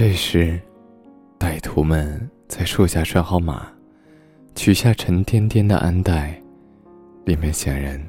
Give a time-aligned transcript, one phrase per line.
[0.00, 0.58] 这时，
[1.38, 2.18] 歹徒们
[2.48, 3.66] 在树下拴好马，
[4.54, 6.40] 取下沉甸甸的鞍袋，
[7.26, 8.02] 里面显然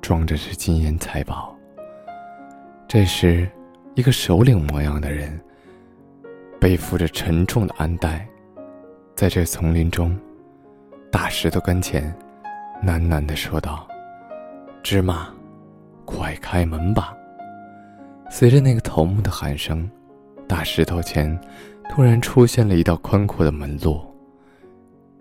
[0.00, 1.58] 装着是金银财宝。
[2.86, 3.50] 这时，
[3.96, 5.40] 一个首领模样的人
[6.60, 8.24] 背负着沉重的鞍袋，
[9.16, 10.16] 在这丛林中
[11.10, 12.16] 大石头跟前
[12.86, 13.88] 喃喃地说道
[14.84, 15.34] ：“芝麻，
[16.04, 17.12] 快开门吧！”
[18.30, 19.90] 随着那个头目的喊声。
[20.52, 21.40] 大石头前，
[21.88, 24.04] 突然出现了一道宽阔的门路。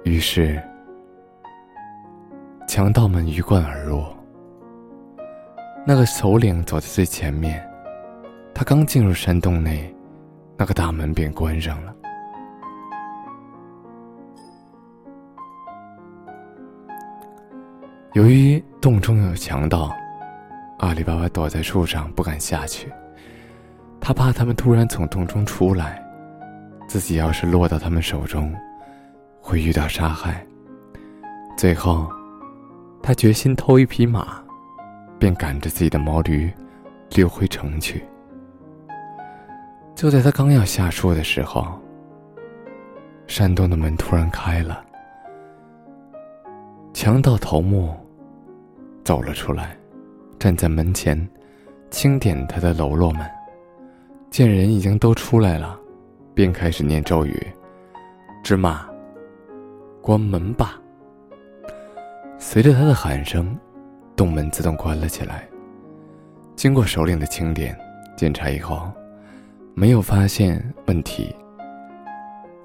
[0.04, 0.62] 于是，
[2.68, 4.04] 强盗们鱼贯而入。
[5.88, 7.66] 那个首领走在最前面，
[8.54, 9.96] 他刚进入山洞内，
[10.58, 11.96] 那个大门便关上了。
[18.12, 19.96] 由于洞中有强盗，
[20.80, 22.92] 阿里巴巴躲在树上不敢下去。
[24.12, 26.04] 他怕他们突然从洞中出来，
[26.86, 28.54] 自己要是落到他们手中，
[29.40, 30.46] 会遇到杀害。
[31.56, 32.12] 最后，
[33.02, 34.44] 他决心偷一匹马，
[35.18, 36.52] 便赶着自己的毛驴，
[37.12, 38.04] 溜回城去。
[39.96, 41.66] 就在他刚要下树的时候，
[43.28, 44.84] 山洞的门突然开了，
[46.92, 47.96] 强盗头目
[49.06, 49.74] 走了出来，
[50.38, 51.18] 站在门前，
[51.90, 53.26] 清点他的喽啰们。
[54.32, 55.78] 见人已经都出来了，
[56.34, 57.46] 便开始念咒语
[58.42, 58.88] ：“芝麻，
[60.02, 60.80] 关门吧。”
[62.40, 63.54] 随着他的喊声，
[64.16, 65.46] 洞门自动关了起来。
[66.56, 67.78] 经过首领的清点
[68.16, 68.90] 检查以后，
[69.74, 71.36] 没有发现问题。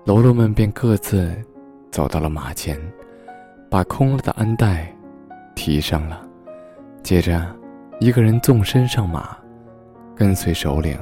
[0.05, 1.34] 喽啰们便各自
[1.91, 2.81] 走到了马前，
[3.69, 4.94] 把空了的鞍袋
[5.56, 6.22] 提上了。
[7.03, 7.44] 接着，
[7.98, 9.37] 一个人纵身上马，
[10.14, 10.97] 跟随首领。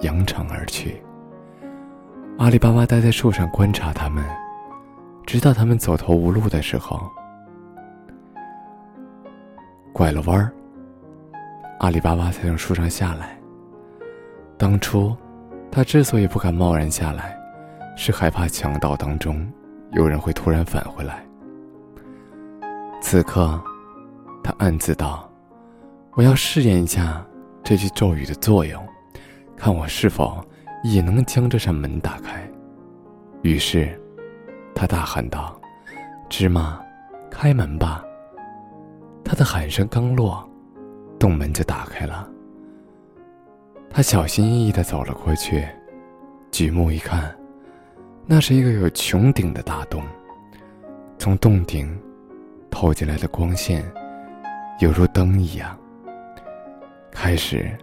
[0.00, 1.02] 扬长而去。
[2.38, 4.24] 阿里巴巴待在树上观察他们，
[5.26, 7.00] 直到他们走投无路的时候，
[9.92, 10.52] 拐了弯儿。
[11.80, 13.36] 阿里巴巴才从树上下来。
[14.56, 15.16] 当初，
[15.70, 17.36] 他之所以不敢贸然下来，
[17.96, 19.44] 是害怕强盗当中
[19.92, 21.24] 有人会突然返回来。
[23.00, 23.60] 此刻，
[24.42, 25.30] 他暗自道
[26.14, 27.24] ：“我要试验一下
[27.62, 28.80] 这句咒语的作用。”
[29.58, 30.42] 看我是否
[30.84, 32.48] 也能将这扇门打开。
[33.42, 34.00] 于是，
[34.74, 35.60] 他大喊道
[36.30, 36.80] ：“芝麻，
[37.28, 38.04] 开门吧！”
[39.24, 40.48] 他的喊声刚落，
[41.18, 42.28] 洞门就打开了。
[43.90, 45.66] 他小心翼翼地走了过去，
[46.52, 47.36] 举目一看，
[48.26, 50.02] 那是一个有穹顶的大洞。
[51.18, 52.00] 从洞顶
[52.70, 53.84] 透进来的光线，
[54.78, 55.76] 犹如灯一样。
[57.10, 57.76] 开始。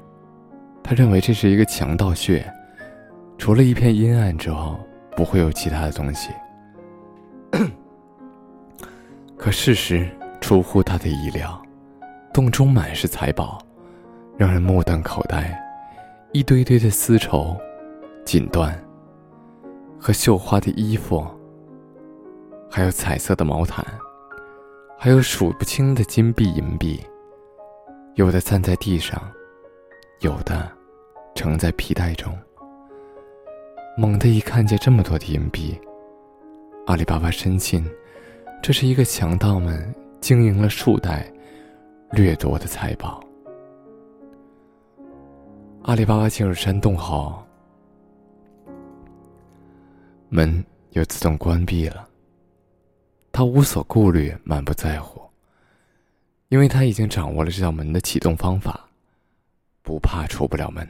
[0.88, 2.46] 他认为这是一个强盗穴，
[3.40, 4.80] 除了一片阴暗之后，
[5.18, 6.30] 不会有其他的东西。
[9.36, 10.08] 可事实
[10.40, 11.60] 出乎他的意料，
[12.32, 13.58] 洞中满是财宝，
[14.38, 15.60] 让人目瞪口呆。
[16.34, 17.58] 一堆堆的丝绸、
[18.24, 18.72] 锦缎
[20.00, 21.26] 和绣花的衣服，
[22.70, 23.84] 还有彩色的毛毯，
[25.00, 27.04] 还有数不清的金币、银币，
[28.14, 29.20] 有的散在地上。
[30.26, 30.72] 有的
[31.36, 32.36] 盛在皮带中。
[33.96, 35.80] 猛地一看见这么多的银币，
[36.88, 37.86] 阿里巴巴深信，
[38.60, 41.32] 这是一个强盗们经营了数代、
[42.10, 43.24] 掠夺的财宝。
[45.84, 47.44] 阿里巴巴进入山洞后，
[50.28, 52.10] 门又自动关闭了。
[53.32, 55.22] 他无所顾虑，满不在乎，
[56.50, 58.82] 因为他已经掌握了这道门的启动方法。
[59.86, 60.86] 不怕出不了门。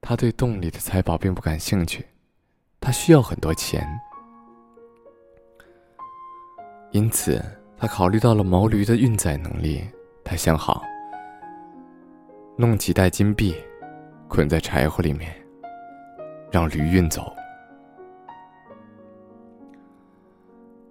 [0.00, 2.04] 他对洞里的财宝并不感兴趣，
[2.80, 3.86] 他需要很多钱，
[6.90, 7.42] 因此
[7.76, 9.88] 他考虑到了毛驴的运载能力。
[10.24, 10.82] 他想好，
[12.54, 13.54] 弄几袋金币，
[14.28, 15.34] 捆在柴火里面，
[16.50, 17.32] 让驴运走，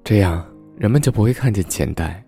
[0.04, 0.44] 这样
[0.76, 2.24] 人们就不会看见钱袋，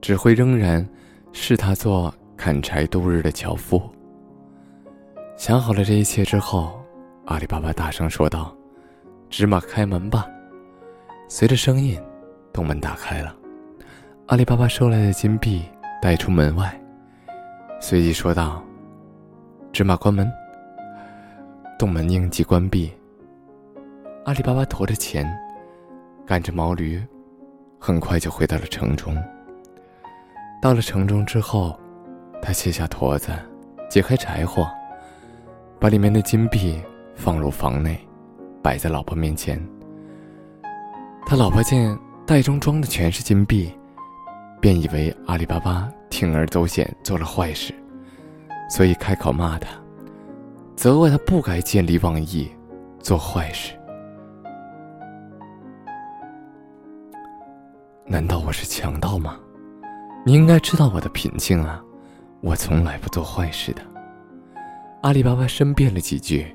[0.00, 0.88] 只会仍然
[1.32, 2.14] 视他做。
[2.44, 3.80] 砍柴度日的樵夫。
[5.34, 6.78] 想好了这一切之后，
[7.24, 8.54] 阿里巴巴大声说道
[9.30, 10.26] ：“芝麻，开门吧！”
[11.26, 11.98] 随着声音，
[12.52, 13.34] 洞门打开了。
[14.26, 15.62] 阿里巴巴收来的金币
[16.02, 16.78] 带出门外，
[17.80, 18.62] 随即说道
[19.72, 20.30] ：“芝麻，关门。”
[21.80, 22.92] 洞门应即关闭。
[24.26, 25.26] 阿里巴巴驮着钱，
[26.26, 27.02] 赶着毛驴，
[27.78, 29.16] 很快就回到了城中。
[30.60, 31.74] 到了城中之后。
[32.44, 33.32] 他卸下坨子，
[33.88, 34.68] 解开柴火，
[35.80, 36.80] 把里面的金币
[37.14, 37.98] 放入房内，
[38.62, 39.60] 摆在老婆面前。
[41.26, 43.72] 他老婆见袋中装的全是金币，
[44.60, 47.74] 便以为阿里巴巴铤而走险做了坏事，
[48.68, 49.68] 所以开口骂他，
[50.76, 52.50] 责怪他不该见利忘义，
[53.00, 53.72] 做坏事。
[58.06, 59.40] 难道我是强盗吗？
[60.26, 61.82] 你应该知道我的品性啊，
[62.44, 63.80] 我从来不做坏事的。
[65.00, 66.54] 阿里巴巴申辩了几句，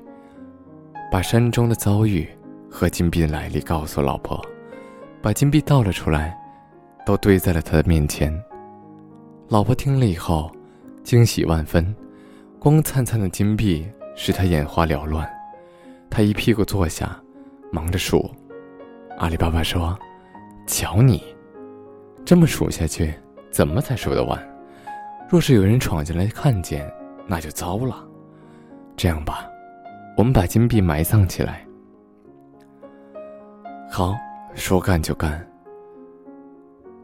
[1.10, 2.28] 把山中的遭遇
[2.70, 4.40] 和金币的来历告诉老婆，
[5.20, 6.38] 把金币倒了出来，
[7.04, 8.32] 都堆在了他的面前。
[9.48, 10.48] 老婆听了以后，
[11.02, 11.92] 惊喜万分，
[12.60, 13.84] 光灿灿的金币
[14.14, 15.28] 使他眼花缭乱，
[16.08, 17.20] 他一屁股坐下，
[17.72, 18.30] 忙着数。
[19.18, 19.98] 阿里巴巴说
[20.68, 21.20] ：“瞧你！”
[22.24, 23.12] 这么数下去，
[23.50, 24.40] 怎么才数得完？
[25.30, 26.92] 若是有人闯进来看见，
[27.24, 28.04] 那就糟了。
[28.96, 29.46] 这样吧，
[30.16, 31.64] 我们把金币埋葬起来。
[33.88, 34.16] 好，
[34.56, 35.40] 说干就干。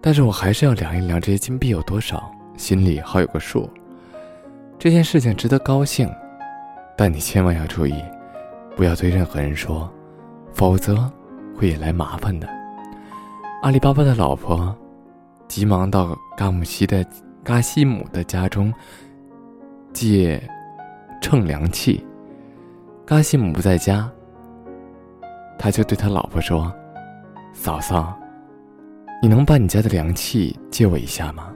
[0.01, 3.71] 但是我还是要量一量这些金币有多少，心里好有个数。
[4.77, 6.13] 这件事情值得高兴，
[6.97, 7.95] 但你千万要注意，
[8.75, 9.89] 不要对任何人说，
[10.53, 11.09] 否则
[11.57, 12.49] 会引来麻烦的。
[13.63, 14.77] 阿里巴巴的老婆。
[15.49, 17.07] 急忙到嘎姆西的
[17.47, 18.75] 嘎西姆的家中
[19.93, 20.43] 借
[21.23, 22.05] 称量器。
[23.05, 24.11] 嘎西姆不在家，
[25.57, 26.75] 他就对他老婆说
[27.55, 28.19] ：“嫂嫂，
[29.23, 31.55] 你能把你家的凉气借我一下吗？”